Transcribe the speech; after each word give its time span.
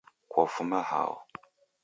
Kwafuma 0.31 0.81
hao? 0.81 1.25